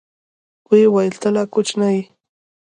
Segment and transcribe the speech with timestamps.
[0.69, 2.01] ويې ويل ته لا کوچنى يې.